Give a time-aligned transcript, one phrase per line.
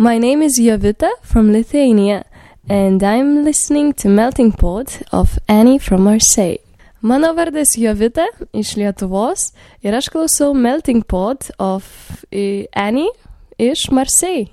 [0.00, 2.24] My name is Jovita from Lithuania,
[2.68, 6.58] and I'm listening to Melting Pot of Annie from Marseille.
[7.02, 9.48] Mano vardas Jovita iš Lietuvos
[9.82, 11.82] ir aš klausau Melting Pot of
[12.30, 13.10] Annie
[13.58, 14.46] iš Marseille.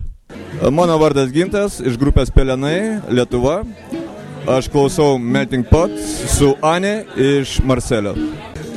[0.72, 3.62] Mano vardas Gintas iš grupės Pelenai, Lietuva.
[4.50, 5.94] Aš klausau Melting Pot
[6.34, 8.18] su Anė iš Marselio.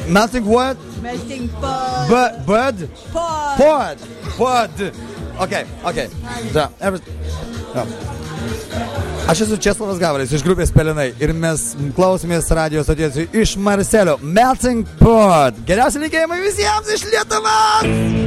[0.04, 0.76] Melting what?
[1.00, 2.12] Melting pot.
[2.12, 2.42] Bud?
[2.44, 2.88] Bud?
[3.12, 3.56] Pot.
[3.56, 4.10] Pod.
[4.36, 5.07] Pod.
[5.38, 5.52] Ok,
[5.84, 5.94] ok.
[6.52, 7.00] Da, every...
[7.74, 7.86] da.
[9.28, 14.16] Aš esu Česlavas Gavalis iš grupės Pelinai ir mes klausomės radio stoties iš Marselio.
[14.22, 15.60] Melting Pot.
[15.68, 18.26] Geriausi linkėjimai visiems iš Lietuvos!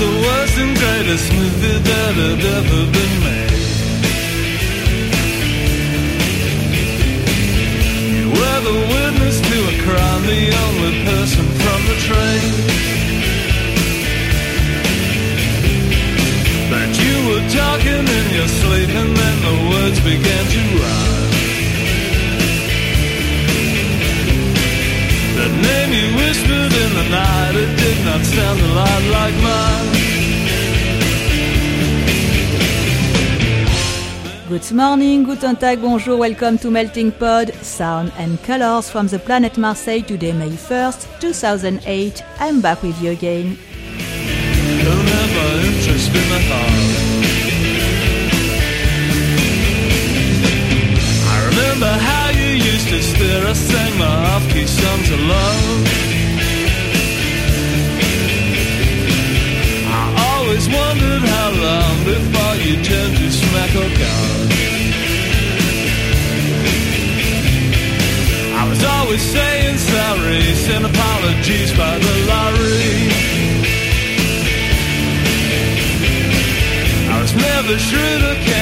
[0.00, 3.52] The worst and greatest movie that had ever been made.
[8.16, 12.50] You were the witness to a crime, the only person from the train.
[16.72, 21.19] But you were talking in your sleep, and then the words began to rhyme.
[25.62, 30.00] Name you whispered in the night, it did not sound a lot like mine.
[34.48, 39.56] Good morning, guten Tag, bonjour, welcome to Melting Pod, sound and colors from the planet
[39.56, 42.24] Marseille today, May 1st, 2008.
[42.40, 43.56] I'm back with you again.
[52.90, 53.46] To stare.
[53.46, 55.86] I sang my off-key songs of love.
[59.98, 64.50] I always wondered how long before you turned to smack or gone.
[68.60, 72.90] I was always saying sorry, sent apologies by the lorry.
[77.14, 78.59] I was never sure or canny,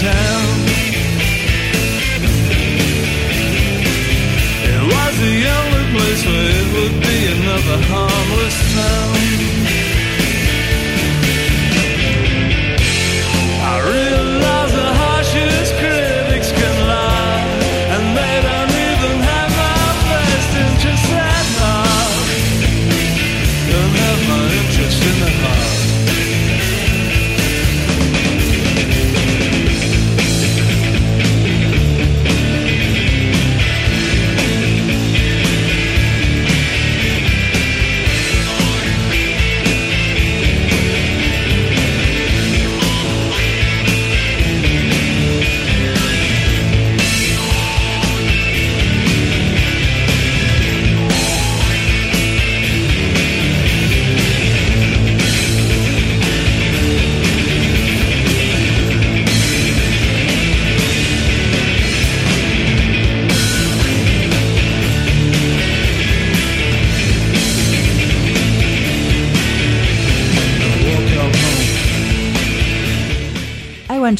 [0.00, 0.54] town.
[4.72, 9.13] It was the only place where it would be another harmless town.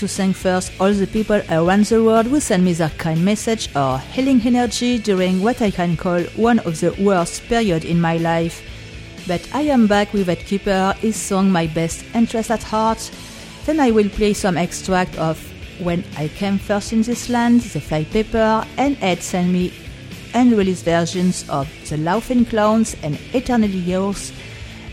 [0.04, 3.74] To thank first all the people around the world who send me their kind message
[3.74, 8.18] or healing energy during what I can call one of the worst period in my
[8.18, 8.62] life.
[9.26, 13.10] But I am back with Ed Kuepper his song My Best Interest at Heart.
[13.64, 15.40] Then I will play some extract of
[15.80, 19.72] When I Came First in This Land, The Flypaper, and Ed sent me
[20.34, 24.32] unreleased versions of The Laughing Clowns and Eternally Yours.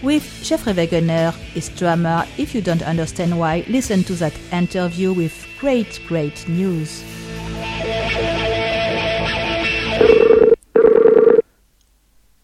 [0.02, 2.26] With Jeffrey Wegener, his drummer.
[2.38, 7.04] If you don't understand why, listen to that interview with great, great news.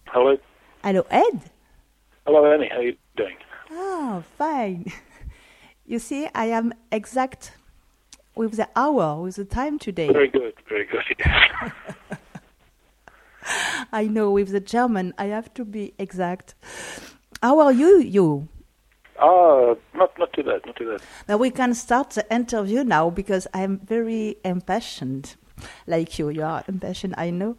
[0.06, 0.36] Hello.
[0.82, 1.50] Hello, Ed.
[2.26, 2.68] Hello, Annie.
[2.68, 3.36] How are you doing?
[3.70, 4.86] Oh, fine.
[5.90, 7.52] You see, I am exact
[8.34, 10.12] with the hour, with the time today.
[10.12, 10.52] Very good.
[10.68, 11.02] Very good.
[13.90, 16.54] I know with the German, I have to be exact.
[17.42, 18.48] How are you, you?
[19.18, 20.64] Ah, not not too bad.
[20.66, 21.02] Not too bad.
[21.28, 25.36] Now we can start the interview now because I'm very impassioned,
[25.86, 26.30] like you.
[26.30, 27.56] You are impassioned, I know.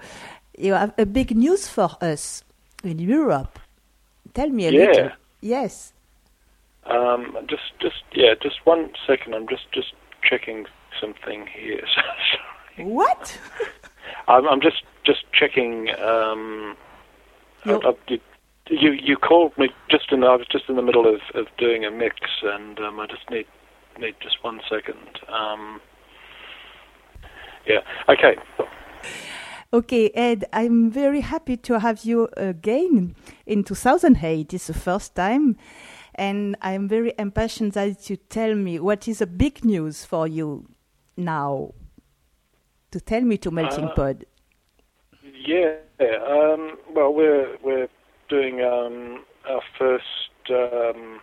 [0.57, 2.43] You have a big news for us
[2.83, 3.59] in Europe.
[4.33, 4.79] Tell me a Yeah.
[4.87, 5.09] little.
[5.41, 5.93] Yes.
[6.85, 8.35] Um, just just yeah.
[8.41, 9.33] Just one second.
[9.35, 9.93] I'm just just
[10.23, 10.65] checking
[10.99, 11.85] something here.
[12.77, 13.37] What?
[14.29, 15.89] I'm, I'm just just checking.
[15.99, 16.77] Um,
[17.65, 18.19] I, I, you,
[18.69, 20.23] you you called me just in.
[20.23, 23.29] I was just in the middle of, of doing a mix, and um, I just
[23.29, 23.45] need
[23.99, 25.19] need just one second.
[25.27, 25.81] Um,
[27.65, 27.79] yeah.
[28.07, 28.35] Okay.
[29.71, 34.51] Okay, Ed, I'm very happy to have you again in 2008.
[34.51, 35.57] It's the first time.
[36.15, 40.67] And I'm very impatient that you tell me what is the big news for you
[41.15, 41.75] now.
[42.91, 44.25] To tell me to Melting Uh, Pod.
[45.45, 45.75] Yeah.
[45.99, 47.87] Um, well, we're we're
[48.29, 50.05] doing um, our first
[50.49, 51.19] um,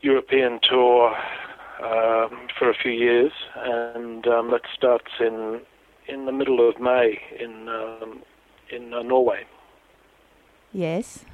[0.00, 1.14] European tour
[1.82, 5.60] um, for a few years, and um, that starts in
[6.08, 8.22] in the middle of May in um,
[8.70, 9.44] in uh, Norway.
[10.72, 11.24] Yes.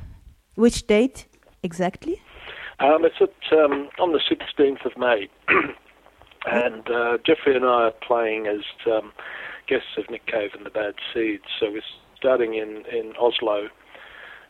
[0.55, 1.27] Which date
[1.63, 2.21] exactly?
[2.79, 5.29] Um, it's at um, on the 16th of May,
[6.47, 9.13] and uh, Jeffrey and I are playing as um,
[9.67, 11.45] guests of Nick Cave and the Bad Seeds.
[11.59, 11.83] So we're
[12.17, 13.69] starting in in Oslo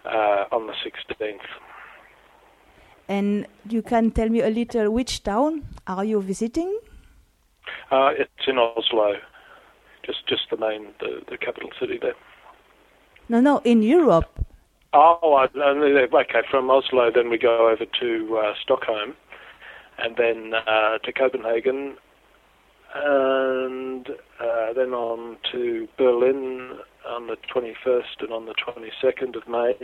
[0.04, 1.38] uh, on the 16th.
[3.08, 6.78] And you can tell me a little which town are you visiting?
[7.90, 9.14] Uh, it's in Oslo,
[10.04, 12.14] just just the main the, the capital city there.
[13.28, 14.44] No, no, in Europe.
[14.94, 16.42] Oh, okay.
[16.50, 19.14] From Oslo, then we go over to uh, Stockholm,
[19.98, 21.96] and then uh, to Copenhagen,
[22.94, 24.08] and
[24.40, 26.78] uh, then on to Berlin
[27.08, 29.74] on the 21st and on the 22nd of May.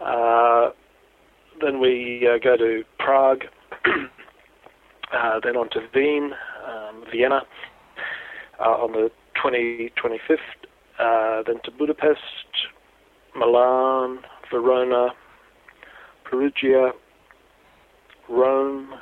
[0.00, 0.70] Uh,
[1.60, 3.44] then we uh, go to Prague,
[5.12, 6.32] uh, then on to Wien,
[6.66, 7.42] um, Vienna
[8.58, 9.10] uh, on the
[9.40, 10.36] 20, 25th,
[10.98, 12.20] uh, then to Budapest,
[13.36, 14.20] Milan,
[14.50, 15.08] Verona,
[16.24, 16.92] Perugia,
[18.28, 18.94] Rome,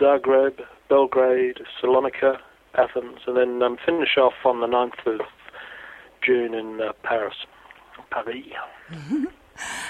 [0.00, 2.36] Zagreb, Belgrade, Salonika,
[2.74, 5.20] Athens, and then um, finish off on the 9th of
[6.26, 7.34] June in uh, Paris.
[8.10, 8.44] Paris.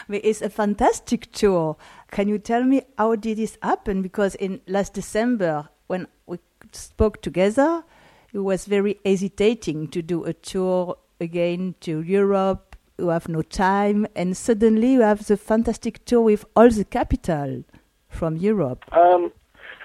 [0.09, 1.77] It's a fantastic tour.
[2.13, 4.01] Can you tell me how did this happen?
[4.01, 6.39] Because in last December, when we
[6.71, 7.83] spoke together,
[8.33, 12.77] you was very hesitating to do a tour again to Europe.
[12.97, 17.65] You have no time, and suddenly you have the fantastic tour with all the capital
[18.09, 18.85] from Europe.
[18.93, 19.33] Um,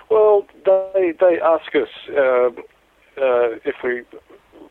[0.09, 2.50] well, they they ask us uh,
[3.18, 4.03] uh, if we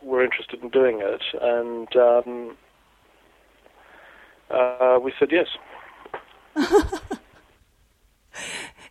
[0.02, 2.56] were interested in doing it, and um,
[4.50, 5.48] uh, we said yes.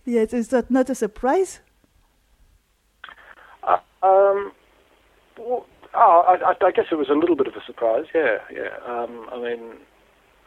[0.09, 1.59] Yes, is that not a surprise?
[3.61, 4.51] Uh, um,
[5.37, 8.05] well, oh, I, I, I guess it was a little bit of a surprise.
[8.15, 8.75] Yeah, yeah.
[8.87, 9.73] Um, I mean,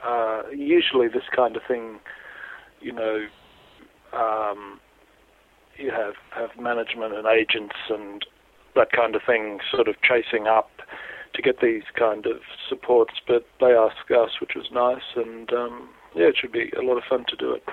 [0.04, 2.00] uh, usually this kind of thing,
[2.80, 3.26] you know,
[4.12, 4.80] um,
[5.76, 8.26] you have have management and agents and
[8.74, 10.70] that kind of thing, sort of chasing up
[11.34, 12.38] to get these kind of
[12.68, 13.14] supports.
[13.26, 16.98] But they asked us, which was nice, and um, yeah, it should be a lot
[16.98, 17.64] of fun to do it.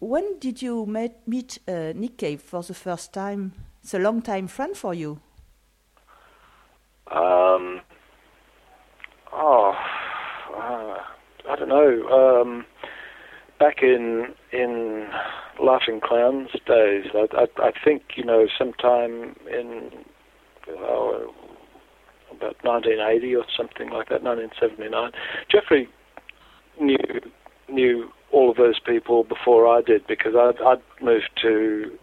[0.00, 3.52] When did you met, meet uh, Nick Cave for the first time?
[3.82, 5.20] It's a long time friend for you.
[7.10, 7.80] Um,
[9.32, 9.74] oh,
[10.56, 10.98] uh,
[11.48, 12.08] I don't know.
[12.08, 12.66] Um,
[13.58, 15.08] back in in
[15.62, 19.90] Laughing Clowns days, I, I, I think you know sometime in
[20.68, 21.26] uh,
[22.30, 25.12] about 1980 or something like that, 1979.
[25.50, 25.88] Jeffrey
[26.80, 26.98] knew
[27.68, 31.96] knew all of those people before I did because I'd, I'd moved to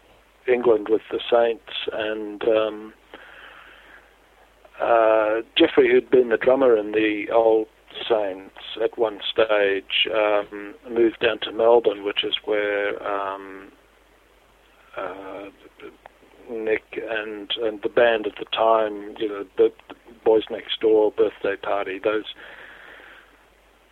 [0.48, 2.44] England with the Saints and.
[2.44, 2.94] Um,
[4.82, 7.68] uh, Jeffrey, who'd been the drummer in the old
[8.10, 13.72] Saints at one stage, um, moved down to Melbourne, which is where um,
[14.98, 15.50] uh,
[16.52, 21.14] Nick and and the band at the time, you know, the, the Boys Next Door
[21.14, 22.34] birthday party, those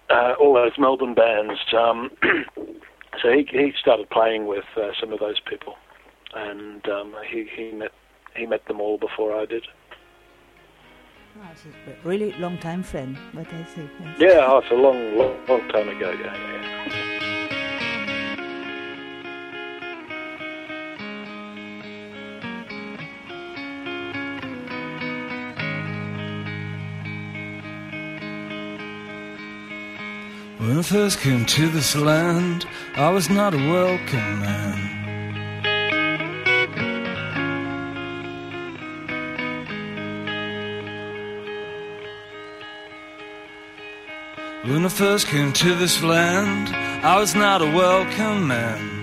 [0.09, 1.59] uh, all those Melbourne bands.
[1.77, 2.11] Um,
[3.21, 5.75] so he he started playing with uh, some of those people,
[6.35, 7.91] and um, he he met
[8.35, 9.65] he met them all before I did.
[11.87, 13.89] A really long time friend, but I see.
[13.99, 14.17] Yes.
[14.19, 16.11] Yeah, oh, it's a long, long, long time ago.
[16.11, 17.18] Yeah, yeah, yeah.
[30.79, 34.77] When I first came to this land, I was not a welcome man.
[44.63, 46.69] When I first came to this land,
[47.05, 48.98] I was not a welcome man.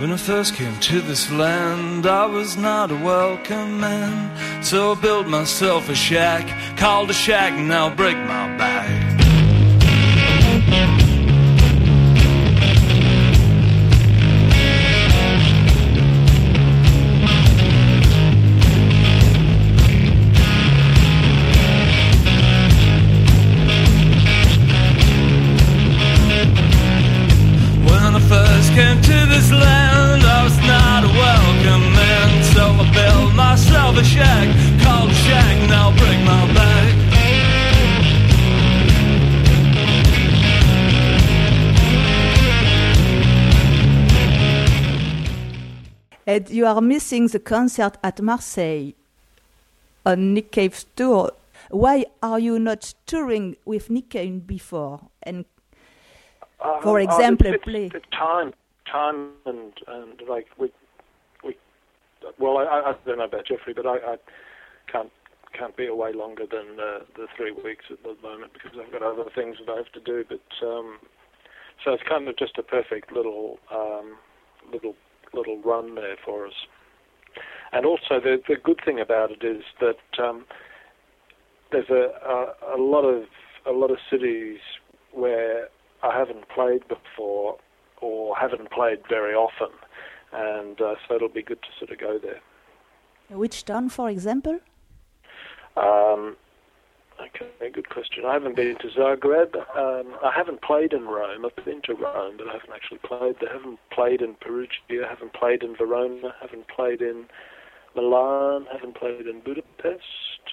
[0.00, 4.64] When I first came to this land, I was not a welcome man.
[4.64, 8.49] So I built myself a shack, called a shack, and I'll break my
[46.30, 48.92] And you are missing the concert at Marseille
[50.06, 51.32] on Nick Cave's tour.
[51.70, 55.00] Why are you not touring with Nick Cave before?
[55.24, 55.44] And
[56.60, 58.52] Uh, For uh, example, it's, play- it's, it's time,
[58.86, 60.70] time, and and like we,
[61.42, 61.56] we.
[62.38, 64.16] Well, I, I don't know about Jeffrey, but I, I
[64.92, 65.10] can't
[65.58, 69.02] can't be away longer than uh, the three weeks at the moment because I've got
[69.02, 70.24] other things that I have to do.
[70.32, 70.98] But um,
[71.82, 74.16] so it's kind of just a perfect little um,
[74.72, 74.94] little
[75.34, 76.54] little run there for us.
[77.72, 80.44] And also the the good thing about it is that um,
[81.70, 83.24] there's a, a a lot of
[83.66, 84.58] a lot of cities
[85.12, 85.68] where
[86.02, 87.58] I haven't played before
[88.00, 89.68] or haven't played very often,
[90.32, 92.40] and uh, so it'll be good to sort of go there.
[93.38, 94.58] which town, for example?
[95.76, 96.36] Um,
[97.26, 98.24] okay, good question.
[98.24, 99.54] I haven't been to Zagreb.
[99.76, 101.44] Um, I haven't played in Rome.
[101.44, 103.50] I've been to Rome, but I haven't actually played there.
[103.50, 105.06] I haven't played in Perugia.
[105.06, 106.28] I haven't played in Verona.
[106.28, 107.26] I haven't played in
[107.94, 108.66] Milan.
[108.70, 110.44] I haven't played in Budapest.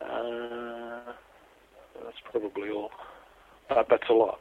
[0.00, 1.12] Uh,
[2.04, 2.90] that's probably all.
[3.68, 4.40] Uh, that's a lot.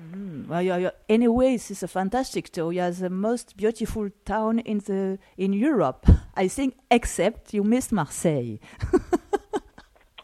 [0.00, 2.72] Mm, well, you anyways, it's a fantastic tour.
[2.72, 7.92] You are the most beautiful town in the in Europe, I think, except you missed
[7.92, 8.58] Marseille.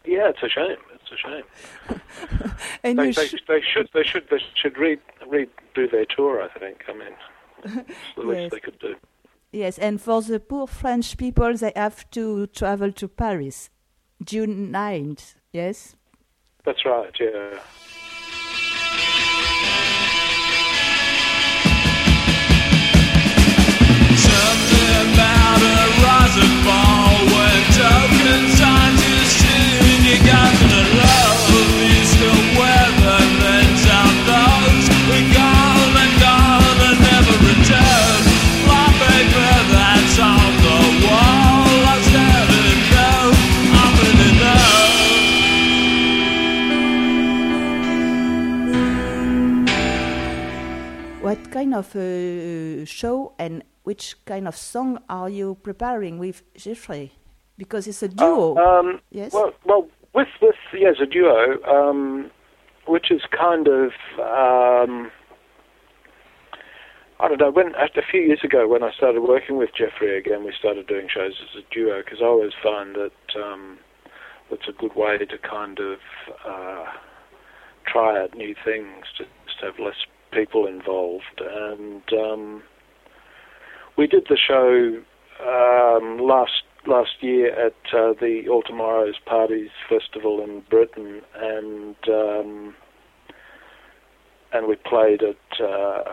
[0.09, 0.77] Yeah, it's a shame.
[0.95, 2.51] It's a shame.
[2.83, 4.97] and They, you they, sh- they should they should they should re
[5.33, 6.41] redo their tour.
[6.41, 6.77] I think.
[6.87, 7.15] I mean,
[7.63, 8.51] it's the Yes.
[8.51, 8.95] they could do.
[9.51, 13.69] yes, and for the poor French people, they have to travel to Paris,
[14.23, 15.35] June 9th.
[15.53, 15.95] Yes.
[16.65, 17.13] That's right.
[17.19, 17.59] Yeah.
[24.15, 27.09] Something about a rise and fall
[51.79, 57.11] of uh, show and which kind of song are you preparing with Jeffrey?
[57.57, 58.55] Because it's a duo.
[58.57, 59.33] Um, yes.
[59.33, 62.31] Well, well, with with yes, a duo, um,
[62.87, 65.11] which is kind of um,
[67.19, 67.51] I don't know.
[67.51, 70.87] When a a few years ago, when I started working with Jeffrey again, we started
[70.87, 73.77] doing shows as a duo because I always find that um,
[74.49, 75.99] that's a good way to kind of
[76.45, 76.85] uh,
[77.85, 79.95] try out new things, to just have less
[80.31, 82.63] people involved, and um,
[83.97, 85.01] we did the show
[85.41, 92.75] um, last last year at uh, the All Tomorrow's Parties Festival in Britain, and um,
[94.51, 96.03] and we played at uh,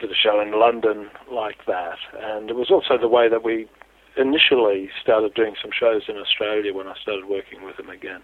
[0.00, 3.68] did a show in London like that, and it was also the way that we
[4.16, 8.22] initially started doing some shows in Australia when I started working with them again,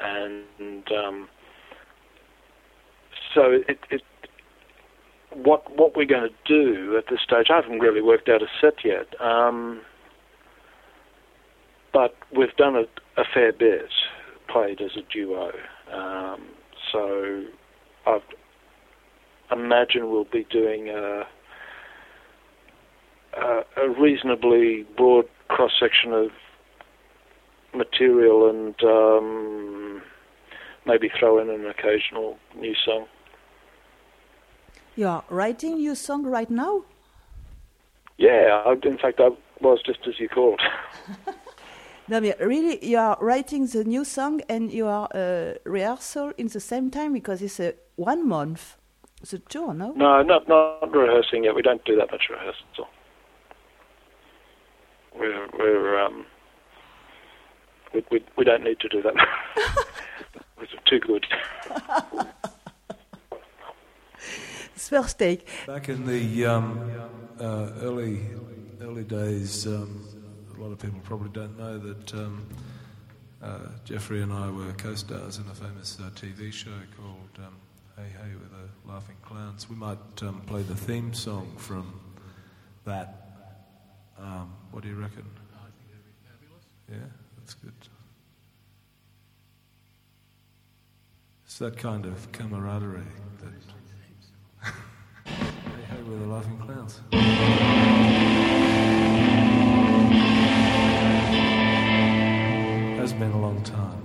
[0.00, 1.28] and um,
[3.34, 4.02] so it, it
[5.34, 8.46] what what we're going to do at this stage, I haven't really worked out a
[8.60, 9.20] set yet.
[9.20, 9.82] Um,
[11.96, 13.88] but we've done it a fair bit,
[14.52, 15.50] played as a duo.
[15.90, 16.42] Um,
[16.92, 17.42] so
[18.04, 18.18] I
[19.50, 21.22] imagine we'll be doing a,
[23.34, 26.28] a, a reasonably broad cross section of
[27.74, 30.02] material and um,
[30.84, 33.06] maybe throw in an occasional new song.
[34.96, 36.82] You are writing your song right now?
[38.18, 39.30] Yeah, I, in fact, I
[39.62, 40.60] was just as you called.
[42.08, 46.46] No, but really, you are writing the new song and you are uh, rehearsal in
[46.48, 48.76] the same time because it's a one month
[49.30, 49.92] the tour, no?
[49.92, 51.54] No, not not rehearsing yet.
[51.54, 52.88] We don't do that much rehearsal.
[55.18, 56.26] We're we're um
[57.94, 59.14] we we, we don't need to do that.
[60.58, 61.26] We're too good.
[64.74, 65.48] It's first take.
[65.66, 66.78] Back in the um,
[67.40, 68.20] uh, early
[68.82, 70.04] early days, um,
[70.56, 72.46] a lot of people probably don't know that um,
[73.42, 77.54] uh, Jeffrey and I were co-stars in a famous uh, TV show called um,
[77.96, 79.68] Hey Hey with the Laughing Clowns.
[79.68, 82.00] We might um, play the theme song from
[82.84, 83.52] that.
[84.18, 85.24] Um, what do you reckon?
[86.90, 86.96] Yeah,
[87.38, 87.72] that's good.
[91.44, 93.02] It's that kind of camaraderie
[93.40, 94.72] that.
[95.26, 98.14] hey Hey with the Laughing Clowns.
[103.06, 104.02] Has been a long time.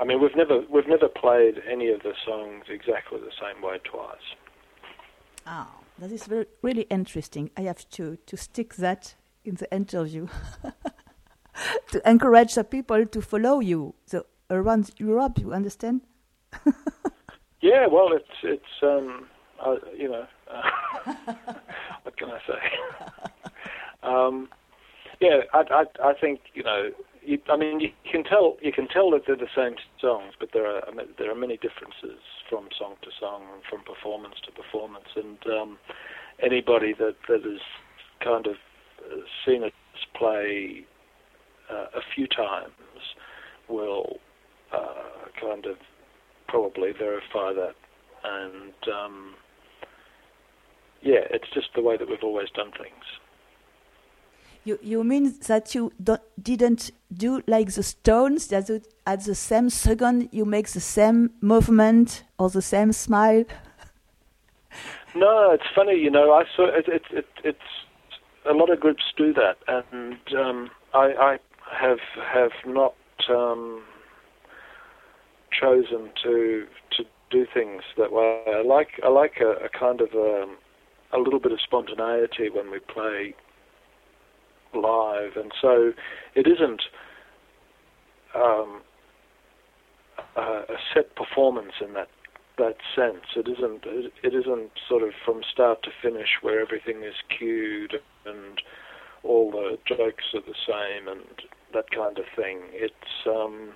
[0.00, 3.78] I mean, we've never we've never played any of the songs exactly the same way
[3.84, 4.26] twice.
[5.46, 7.50] Ah, that is very, really interesting.
[7.56, 10.28] I have to, to stick that in the interview
[11.90, 15.38] to encourage the people to follow you so around Europe.
[15.38, 16.02] You understand?
[17.60, 19.26] Yeah, well, it's it's um,
[19.64, 21.14] uh, you know, uh,
[22.04, 23.20] what can I say?
[24.04, 24.48] um,
[25.20, 26.90] yeah, I, I I think you know,
[27.28, 30.48] you, I mean, you can tell you can tell that they're the same songs, but
[30.54, 30.82] there are
[31.18, 35.78] there are many differences from song to song and from performance to performance, and um,
[36.42, 37.60] anybody that that has
[38.24, 38.54] kind of
[39.04, 39.72] uh, seen us
[40.16, 40.86] play
[41.70, 42.72] uh, a few times
[43.68, 44.18] will
[44.72, 45.76] uh, kind of
[46.48, 47.74] probably verify that.
[48.24, 49.34] And um,
[51.02, 53.04] yeah, it's just the way that we've always done things.
[54.64, 55.92] You you mean that you
[56.42, 58.70] didn't do like the Stones that
[59.06, 63.44] at the same second you make the same movement or the same smile?
[65.14, 66.32] No, it's funny, you know.
[66.32, 66.86] I saw it.
[66.86, 67.58] It, it it's
[68.48, 71.38] a lot of groups do that, and um, I, I
[71.72, 71.98] have
[72.32, 72.94] have not
[73.28, 73.82] um,
[75.50, 76.66] chosen to
[76.96, 78.42] to do things that way.
[78.46, 80.46] I like I like a, a kind of a,
[81.12, 83.34] a little bit of spontaneity when we play
[84.74, 85.92] live, and so
[86.34, 86.82] it isn't
[88.34, 88.82] um,
[90.36, 92.08] a, a set performance in that
[92.58, 93.24] that sense.
[93.36, 93.84] It isn't.
[93.86, 97.94] It, isn't sort of from start to finish where everything is cued
[98.26, 98.60] and
[99.22, 101.24] all the jokes are the same and
[101.72, 102.60] that kind of thing.
[102.72, 103.72] It's um,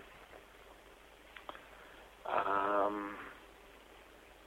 [2.26, 3.14] um,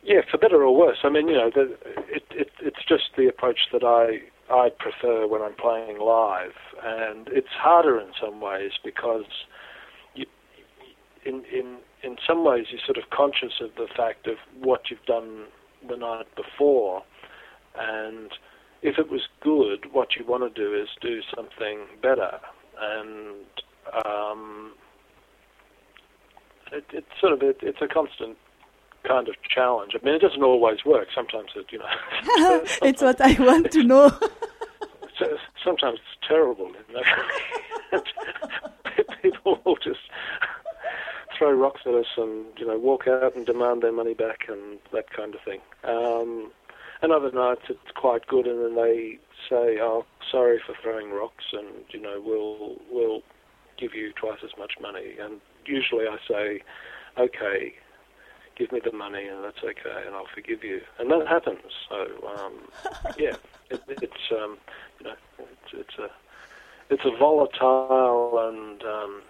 [0.04, 1.00] yeah, for better or worse.
[1.04, 1.76] I mean, you know, the,
[2.08, 6.54] it, it, it's just the approach that I I prefer when I'm playing live,
[6.84, 9.26] and it's harder in some ways because
[10.14, 10.26] you,
[11.26, 15.06] in in in some ways you're sort of conscious of the fact of what you've
[15.08, 15.46] done
[15.88, 17.04] the night before,
[17.78, 18.32] and
[18.82, 22.40] if it was good, what you want to do is do something better,
[22.80, 23.46] and
[24.06, 24.74] um,
[26.72, 28.38] it, it's sort of it, it's a constant
[29.08, 29.94] kind of challenge.
[29.96, 31.08] I mean, it doesn't always work.
[31.14, 31.86] Sometimes it, you know,
[32.82, 34.10] it's what I want to know.
[35.64, 36.72] sometimes it's terrible.
[36.90, 37.02] You
[37.92, 38.02] know?
[39.22, 40.00] People will just
[41.38, 44.80] throw rocks at us and you know walk out and demand their money back and
[44.94, 45.60] that kind of thing.
[45.84, 46.52] Um,
[47.02, 51.46] and other nights it's quite good, and then they say, "Oh, sorry for throwing rocks,
[51.52, 53.22] and you know we'll we'll
[53.78, 56.62] give you twice as much money." And usually I say,
[57.18, 57.76] "Okay."
[58.58, 61.60] Give me the money, and that's okay, and I'll forgive you, and that happens.
[61.90, 62.54] So, um,
[63.18, 63.36] yeah,
[63.70, 64.58] it, it's um,
[65.00, 66.08] you know, it's, it's a
[66.90, 69.22] it's a volatile and um,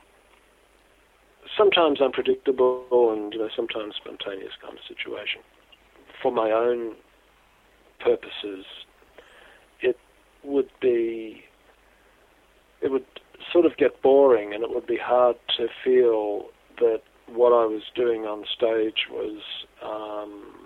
[1.57, 5.41] sometimes unpredictable and you know sometimes spontaneous kind of situation.
[6.21, 6.95] For my own
[7.99, 8.65] purposes,
[9.81, 9.97] it
[10.43, 11.43] would be
[12.81, 13.05] it would
[13.51, 16.47] sort of get boring, and it would be hard to feel
[16.79, 19.41] that what I was doing on stage was.
[19.83, 20.65] Um,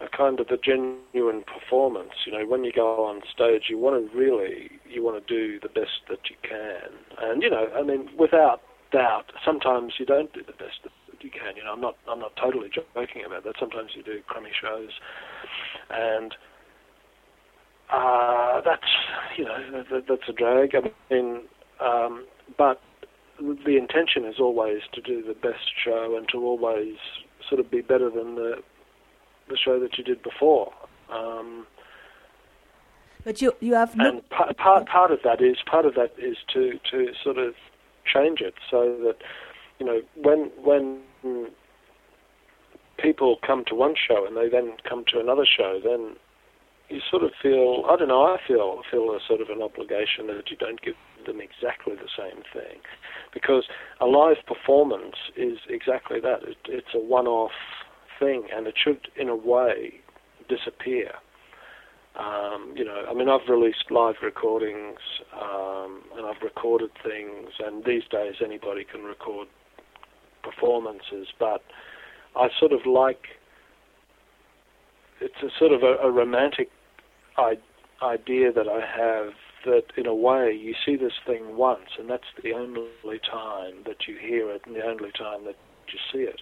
[0.00, 2.12] a kind of a genuine performance.
[2.24, 5.60] You know, when you go on stage, you want to really, you want to do
[5.60, 6.90] the best that you can.
[7.20, 11.30] And you know, I mean, without doubt, sometimes you don't do the best that you
[11.30, 11.56] can.
[11.56, 13.54] You know, I'm not, I'm not totally joking about that.
[13.58, 14.90] Sometimes you do crummy shows,
[15.90, 16.34] and
[17.92, 18.82] uh, that's,
[19.36, 20.74] you know, that, that's a drag.
[20.74, 21.42] I mean,
[21.80, 22.26] um,
[22.56, 22.80] but
[23.40, 26.96] the intention is always to do the best show and to always
[27.48, 28.62] sort of be better than the
[29.48, 30.72] the show that you did before.
[31.10, 31.66] Um,
[33.24, 34.08] But you you have no.
[34.08, 37.54] and part, part part of that is part of that is to to sort of
[38.04, 39.16] change it so that
[39.78, 41.00] you know when when
[42.98, 46.16] people come to one show and they then come to another show, then
[46.90, 50.26] you sort of feel I don't know I feel feel a sort of an obligation
[50.26, 50.94] that you don't give
[51.26, 52.80] them exactly the same thing.
[53.32, 53.64] Because
[54.00, 56.42] a live performance is exactly that.
[56.42, 57.52] It, it's a one-off
[58.18, 60.00] thing and it should in a way
[60.48, 61.12] disappear.
[62.18, 64.98] Um, you know I mean I've released live recordings
[65.32, 69.46] um, and I've recorded things and these days anybody can record
[70.42, 71.62] performances but
[72.34, 73.22] I sort of like
[75.20, 76.70] it's a sort of a, a romantic
[77.40, 77.58] I-
[78.02, 79.32] idea that I have
[79.66, 84.08] that in a way you see this thing once and that's the only time that
[84.08, 85.56] you hear it and the only time that
[85.88, 86.40] you see it.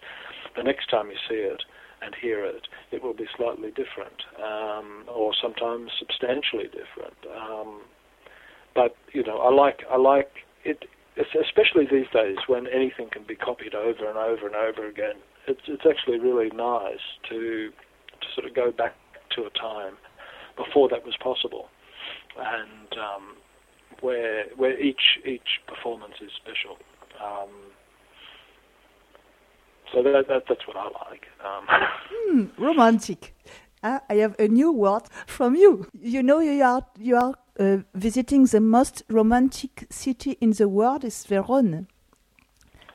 [0.56, 1.62] The next time you see it
[2.02, 7.18] and hear it, it will be slightly different um, or sometimes substantially different.
[7.36, 7.80] Um,
[8.74, 10.30] but you know, I like I like
[10.64, 10.84] it,
[11.18, 15.16] especially these days when anything can be copied over and over and over again.
[15.48, 17.70] It's it's actually really nice to
[18.20, 18.94] to sort of go back
[19.34, 19.94] to a time
[20.58, 21.68] before that was possible,
[22.36, 23.24] and um,
[24.00, 26.76] where where each each performance is special.
[27.24, 27.48] Um,
[29.92, 31.24] so that, that that's what I like.
[31.44, 31.66] Um,
[32.10, 33.34] Hmm, romantic.
[33.82, 35.86] Ah, I have a new word from you.
[36.00, 41.04] You know, you are you are uh, visiting the most romantic city in the world
[41.04, 41.86] is Verona.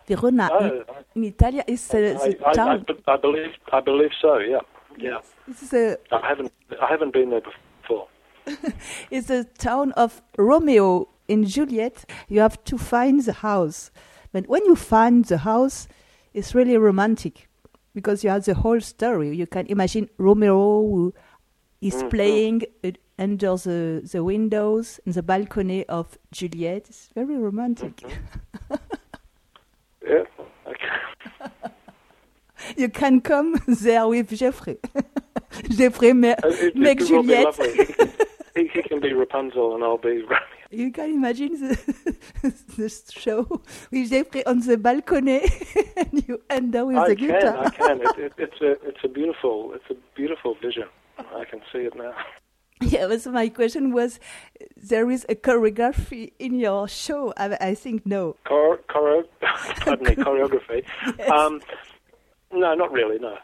[0.08, 0.84] Verona in, Oh,
[1.15, 2.86] in Italy is uh, the I, I, I, town.
[3.08, 4.38] I believe I believe so.
[4.38, 4.60] Yeah,
[4.97, 5.19] yeah.
[5.47, 6.51] It's the I haven't
[6.82, 7.41] I haven't been there
[7.82, 8.08] before.
[9.12, 12.06] it's the town of Romeo and Juliet.
[12.29, 13.91] You have to find the house,
[14.32, 15.88] but when you find the house,
[16.34, 17.47] it's really romantic
[17.93, 19.36] because you have the whole story.
[19.36, 21.13] You can imagine Romeo who
[21.82, 22.10] is Mhm.
[22.10, 26.89] playing uh, under the the windows in the balcony of Juliet.
[26.89, 27.95] It's very romantic.
[27.97, 28.75] Mm-hmm.
[30.06, 30.25] Yeah.
[30.67, 30.89] Okay.
[32.78, 34.78] You can come there with Jeffrey.
[35.69, 37.56] Jeffrey ma- Uh, It, make it Juliet.
[37.56, 37.86] He
[38.65, 40.38] can, he, can be Rapunzel and I'll be Romeo.
[40.71, 41.76] You can imagine the,
[42.78, 45.41] the show with Jeffrey on the balcony
[45.97, 47.58] and you end up with I the can, guitar.
[47.65, 48.02] I can.
[48.02, 50.88] It, it, it's a it's a beautiful it's a beautiful vision.
[51.19, 52.13] I can see it now.
[52.82, 54.19] Yeah, but so my question was,
[54.76, 57.34] there is a choreography in your show?
[57.38, 58.36] I, I think no.
[58.45, 59.28] Chor- choreo-
[59.86, 60.84] pardon me, choreography.
[61.17, 61.30] Yes.
[61.32, 61.62] Um,
[62.54, 63.20] no, not really.
[63.20, 63.38] No,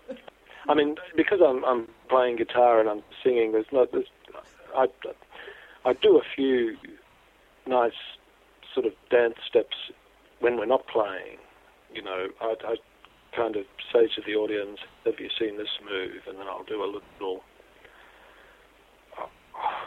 [0.68, 3.52] I mean because I'm I'm playing guitar and I'm singing.
[3.52, 3.92] There's not.
[3.92, 4.08] There's,
[4.76, 4.88] I
[5.86, 6.78] I do a few
[7.68, 7.92] nice
[8.74, 9.76] sort of dance steps
[10.40, 11.38] when we're not playing.
[11.94, 12.76] You know, I, I
[13.36, 16.84] kind of say to the audience, "Have you seen this move?" And then I'll do
[16.84, 17.44] a little,
[19.18, 19.26] uh,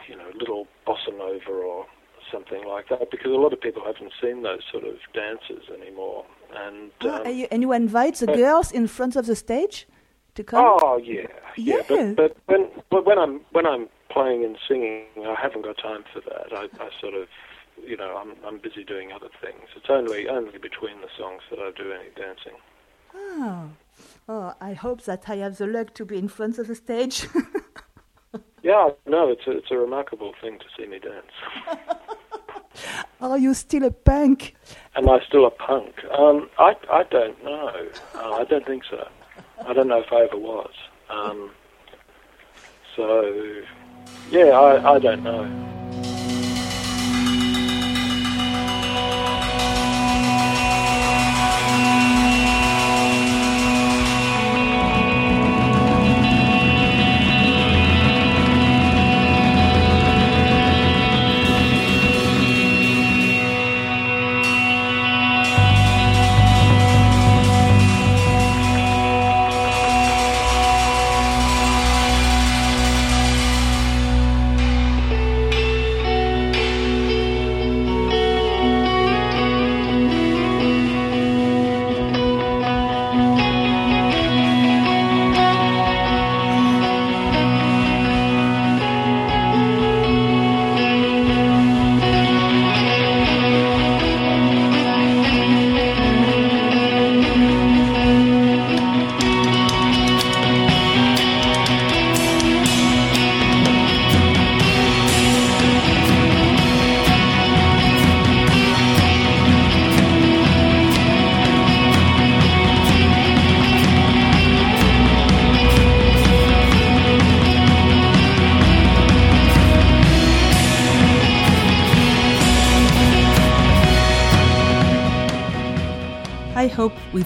[0.09, 1.87] you know, little bossa nova or
[2.31, 6.25] something like that because a lot of people haven't seen those sort of dances anymore.
[6.57, 9.87] And Ah, um, you, and you invite the girls in front of the stage
[10.35, 10.65] to come?
[10.83, 11.83] Oh yeah, yeah.
[11.88, 12.12] Yeah.
[12.17, 16.05] But but when but when I'm when I'm playing and singing, I haven't got time
[16.12, 16.53] for that.
[16.53, 17.29] I, I sort of,
[17.85, 19.69] you know, I'm I'm busy doing other things.
[19.77, 22.59] It's only only between the songs that I do any dancing.
[23.15, 23.71] Oh.
[24.27, 27.27] oh, I hope that I have the luck to be in front of the stage.
[28.62, 31.27] Yeah, no, it's a, it's a remarkable thing to see me dance.
[33.23, 34.57] Are you still a punk?
[34.97, 35.95] Am I still a punk?
[36.11, 37.71] Um, I I don't know.
[38.17, 39.09] Uh, I don't think so.
[39.65, 40.73] I don't know if I ever was.
[41.09, 41.53] Um,
[42.97, 43.63] so,
[44.31, 45.82] yeah, I I don't know.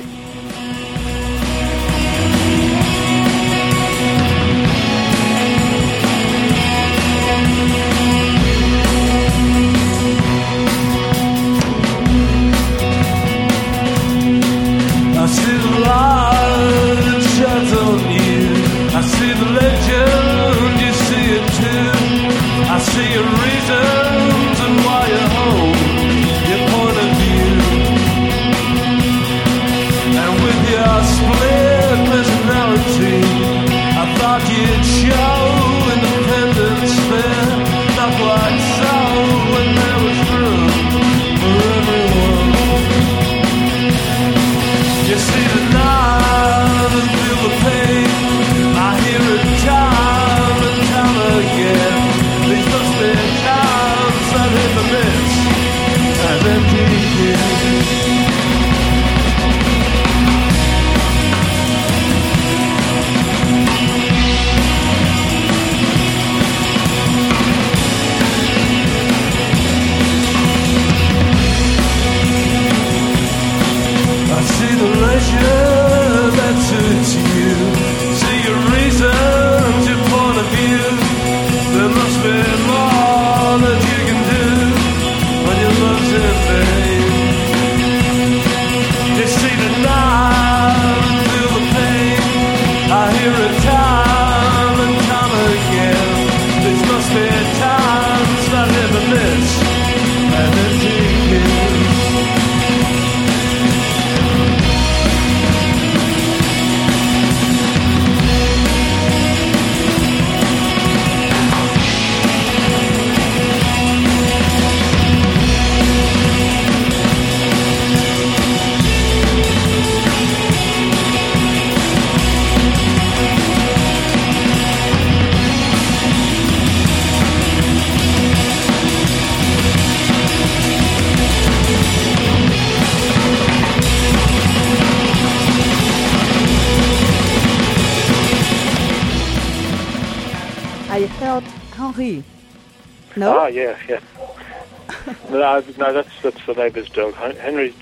[146.53, 147.73] The neighbour's dog, Hen- Henry.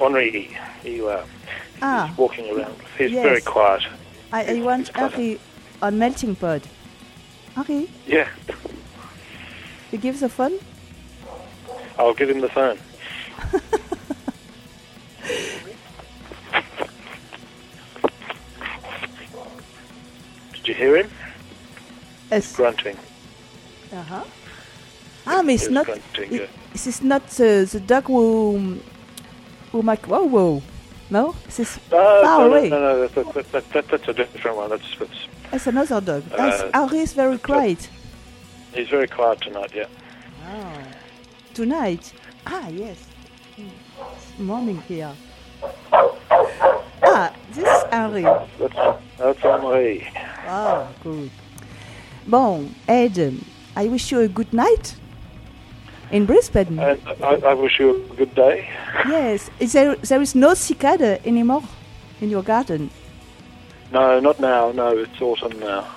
[0.00, 1.22] Henri, he uh,
[1.80, 2.74] ah, he's walking around.
[2.98, 3.22] He's Yes.
[3.22, 3.84] very quiet.
[4.32, 4.88] I, I want.
[4.96, 5.38] Henri
[5.80, 6.64] on Meltingpod.
[7.54, 8.28] Henri, Yeah,
[9.92, 10.58] you give the phone?
[12.00, 12.78] I'll give him the phone.
[20.54, 21.10] Did you hear him
[22.32, 22.56] Yes.
[22.56, 22.96] grunting?
[23.92, 24.24] Uh-huh.
[25.32, 25.88] Ah, but it's not.
[25.88, 28.78] It, this is not uh, the dog who
[29.72, 30.62] who make whoa whoa.
[31.10, 32.68] No, this is No, far no, no, away.
[32.68, 34.70] no, no, that, that, that, that, that's a different one.
[34.70, 35.18] That's, that's
[35.52, 36.22] It's another dog.
[36.30, 37.90] Yes, Uh, Henri is very quiet
[38.74, 39.72] he's very quiet tonight.
[39.74, 39.86] Yeah.
[41.54, 42.12] tonight.
[42.46, 42.98] Ah, yes.
[43.56, 45.12] It's morning here.
[45.92, 48.22] Ah, this is Henri.
[48.22, 50.08] That's that's Henri.
[50.46, 51.30] Ah, good.
[52.26, 53.34] Bon, Ed,
[53.76, 54.94] I wish you a good night
[56.10, 56.78] in Brisbane.
[56.78, 58.68] And I, I wish you a good day.
[59.06, 61.62] yes, is there there is no cicada anymore
[62.20, 62.90] in your garden.
[63.92, 64.72] No, not now.
[64.72, 65.88] No, it's autumn now.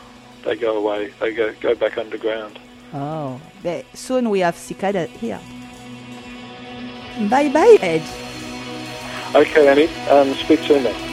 [0.46, 1.14] They go away.
[1.20, 2.60] They go go back underground.
[2.94, 5.40] Oh, but soon we have cicada here.
[7.30, 8.04] Bye bye, Ed.
[9.36, 9.90] Okay, Annie.
[10.10, 11.13] Um, speak soon then.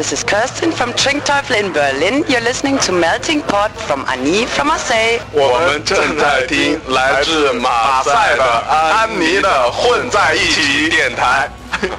[0.00, 2.24] This is Kirsten from Trinktafel in Berlin.
[2.26, 5.20] You're listening to Meltingpod from Annie from Marseille.
[5.30, 11.50] 我们正在听来自马赛的安妮的混在一起电台。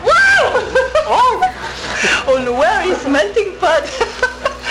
[0.04, 0.58] Wow!
[1.06, 1.44] Oh!
[2.26, 3.84] On where is melting pot?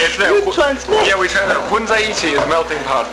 [0.00, 1.06] It's the, you translate?
[1.06, 1.60] Yeah, we translate.
[1.70, 3.06] 混在一起 is melting pot.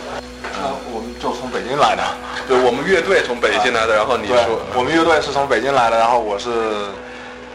[0.92, 2.02] 我们就从北京来的。
[2.48, 4.36] 对，我们乐队从北京来的，然后你说。
[4.74, 6.50] 我们乐队是从北京来的，然后我是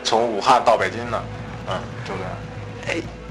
[0.02, 1.21] 从武汉到北京的。
[1.67, 1.76] 嗯，
[2.08, 2.32] 就这样。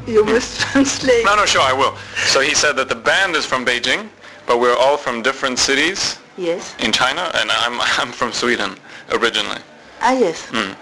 [0.07, 1.25] You must translate.
[1.25, 1.95] No, no, sure, I will.
[2.27, 4.09] So he said that the band is from Beijing,
[4.47, 6.75] but we're all from different cities Yes.
[6.81, 8.77] in China, and I'm I'm from Sweden
[9.13, 9.61] originally.
[10.01, 10.47] Ah, yes.
[10.51, 10.75] Mm.